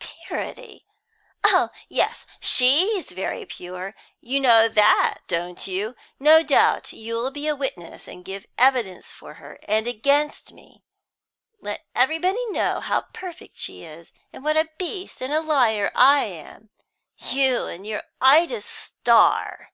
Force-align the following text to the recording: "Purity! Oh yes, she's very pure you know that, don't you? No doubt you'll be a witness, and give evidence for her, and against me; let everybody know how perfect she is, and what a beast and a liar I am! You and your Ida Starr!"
"Purity! 0.00 0.84
Oh 1.44 1.70
yes, 1.88 2.26
she's 2.40 3.10
very 3.10 3.46
pure 3.46 3.94
you 4.20 4.38
know 4.38 4.68
that, 4.68 5.20
don't 5.28 5.66
you? 5.66 5.96
No 6.20 6.42
doubt 6.42 6.92
you'll 6.92 7.30
be 7.30 7.46
a 7.48 7.56
witness, 7.56 8.06
and 8.06 8.22
give 8.22 8.44
evidence 8.58 9.14
for 9.14 9.32
her, 9.40 9.58
and 9.66 9.86
against 9.86 10.52
me; 10.52 10.84
let 11.62 11.86
everybody 11.94 12.44
know 12.50 12.80
how 12.80 13.06
perfect 13.14 13.56
she 13.56 13.82
is, 13.82 14.12
and 14.30 14.44
what 14.44 14.58
a 14.58 14.68
beast 14.76 15.22
and 15.22 15.32
a 15.32 15.40
liar 15.40 15.90
I 15.94 16.24
am! 16.24 16.68
You 17.20 17.64
and 17.66 17.86
your 17.86 18.02
Ida 18.20 18.60
Starr!" 18.60 19.72